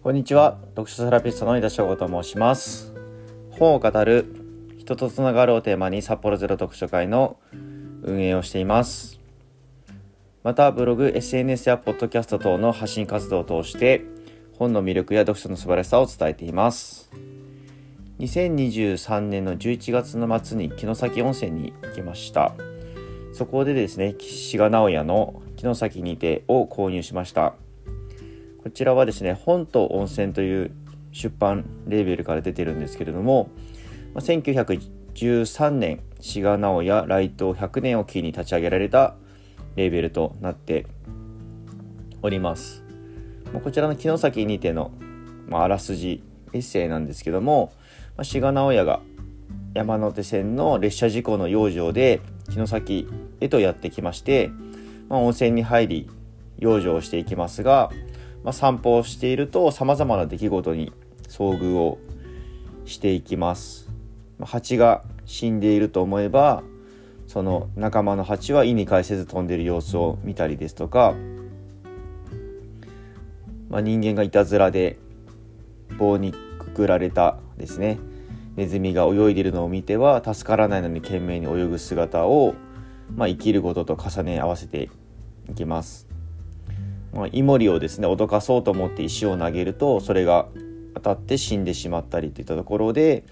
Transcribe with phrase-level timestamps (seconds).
[0.00, 0.58] こんにちは。
[0.76, 2.94] 読書セラピストの井田翔吾と申します。
[3.50, 4.26] 本を語る
[4.78, 7.36] 人とつながるをテーマに札幌ゼロ読書会の
[8.04, 9.18] 運営をしています。
[10.44, 14.04] またブログ SNS やポッドキャスト等の発信活動を通して
[14.56, 17.10] 本の魅力や読書の素晴らしさを伝えています。
[18.20, 22.54] 2023年の11月の末に城崎温泉に行きました。
[23.32, 27.54] そこでですね志賀直哉の「城崎にて」を購入しました。
[28.68, 30.70] こちらはですね本と温泉という
[31.10, 33.48] 出版レーベルから出てるんですけれども
[34.14, 39.14] 1913年志賀直哉来島100年を機に立ち上げられた
[39.76, 40.86] レーベルとなって
[42.20, 42.84] おります。
[43.64, 44.90] こちらの城崎にての、
[45.48, 46.22] まあ、あらすじ
[46.52, 47.72] エッセイなんですけども、
[48.18, 49.00] まあ、志賀直哉が
[49.72, 53.08] 山手線の列車事故の養生で城崎
[53.40, 54.50] へとやってきまして、
[55.08, 56.10] まあ、温泉に入り
[56.58, 57.90] 養生をしていきますが、
[58.44, 60.92] まあ、散歩をしているとさまざまな出来事に
[61.28, 61.98] 遭遇を
[62.84, 63.88] していきます。
[64.40, 66.62] 蜂が死んでいると思えば
[67.26, 71.14] その仲間の蜂は意に介せず飛んでいる様子を見たりですとか、
[73.68, 74.98] まあ、人間がいたずらで
[75.98, 77.98] 棒にくくられたですね
[78.56, 82.54] ネズミが泳いでいるのを見ては助からないのに懸命に泳ぐ姿を、
[83.14, 84.88] まあ、生きることと重ね合わせて
[85.48, 86.08] いきます。
[87.18, 90.48] まあ、イモリをですね脅かそうと思って石を投げるとそれが
[90.94, 93.24] 当たって死んでしまったりといったところで、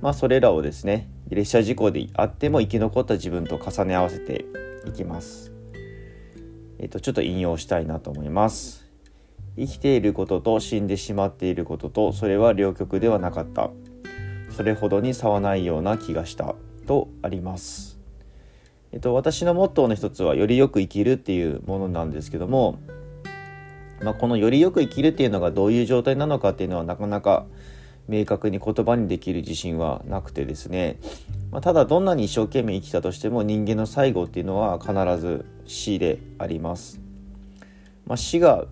[0.00, 4.46] まあ、それらをですね列車事故であっても生き残った自分と重ね合わせて
[4.86, 5.52] いきます。
[6.78, 8.86] えっ、とちょっと引用したいなと思います。
[9.56, 13.70] 生きていることと死んでしまっていることとそれは両極ではなかった。
[14.50, 16.54] それほどに差はないような気がした
[16.86, 17.98] とあります。
[18.92, 22.78] えっと、私のモットーの一つはよりよく生きるっていうものなんですけども
[24.02, 27.46] まあ、このよりよく生きるっていうのがどういう状態なのかっていうのはなかなか
[28.08, 30.98] 明確に言葉にできる自信はなくてですね、
[31.50, 37.00] まあ、ただどんなに一生懸命生きたとしても人間の最後っていうのは必ず死であります、
[38.06, 38.66] まあ、死が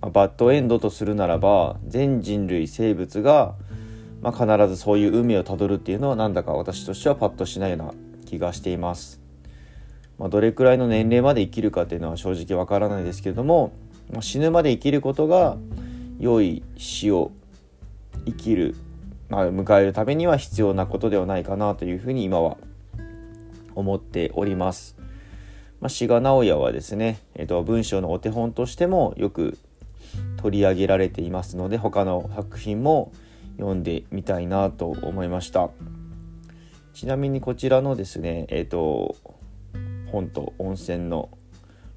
[0.00, 3.54] バッドエンドとするならば全人類生物が、
[4.20, 7.94] まあ、必ずそういう運命をたどるっていうのはなんだか私としてはパッとしないような
[8.26, 9.20] 気がしています、
[10.18, 13.72] まあ、どれくらいの年齢まで生きるかっていうのは正直わからないですけれども
[14.20, 15.56] 死ぬまで生きることが
[16.18, 17.32] 良い死を
[18.26, 18.76] 生きる、
[19.28, 22.56] まあ、迎えるためには必要なことではないかなというふうに今は
[23.74, 24.96] 思っております。
[25.80, 29.58] まあ、志賀直哉はですね、えっと、文章のお手本としてもよく
[30.36, 33.12] 取り上げられていますので他の作品も
[33.56, 35.70] 読んでみたいなと思いました
[36.94, 39.16] ちなみにこちらのですねえっ、と
[40.10, 41.30] 本と温泉の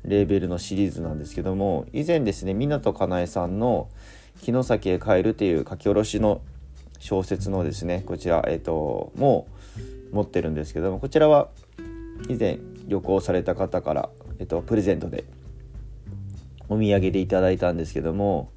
[0.07, 3.89] レーベルのシリーズなんですけども以前ですね湊かなえさんの
[4.41, 6.41] 「城崎へ帰る」という書き下ろしの
[6.99, 9.47] 小説のですねこちら、えーと、も
[10.11, 11.49] う持ってるんですけどもこちらは
[12.29, 15.25] 以前旅行された方から、えーと、プレゼントで
[16.69, 18.49] お土産でいただいたんですけども、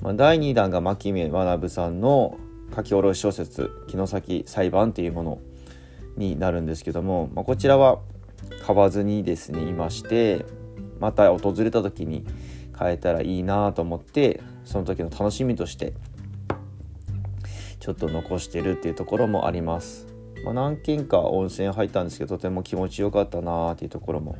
[0.00, 2.36] まあ、第2弾が牧目学さんの
[2.74, 5.38] 書き下ろし小説「城崎裁判」というもの
[6.16, 7.98] になるんですけども、まあ、こちらは
[8.64, 10.44] 買わずにですねいまして
[11.00, 12.24] また訪れた時に
[12.78, 15.94] 変えたらいいなと思ってその時の楽しみとして
[17.80, 20.06] ちょっと残してるっていうところもあります、
[20.44, 24.36] まあ、何軒か温泉入ったんですけどとても気持ちよかったなっていうところも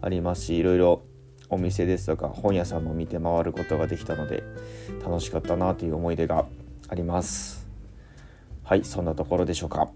[0.00, 1.02] ありますしいろいろ
[1.50, 4.44] お店ですとか本屋さんも見て回ることができたので
[5.02, 6.46] 楽しかったなという思い出が
[6.88, 7.66] あります。
[8.64, 9.88] はいそんなところでしょうか。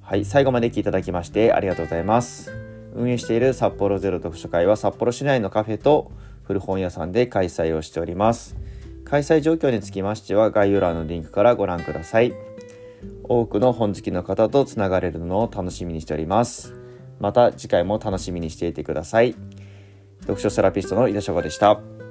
[0.00, 2.71] はい最後まで聞いていただきましてありがとうございます。
[2.94, 6.12] 運営している札幌ゼロ読書会は札幌市内のカフェと
[6.44, 8.56] 古本屋さんで開催をしております。
[9.04, 12.32] 開催状況につきましては概要欄のリンクからご覧ください。
[13.24, 16.74] 多くの本好きの方とつながれるのを楽しみにしております。
[17.18, 19.34] また次回も楽しみにしていてください。
[20.22, 22.01] 読書セラピストの井田翔吾でした。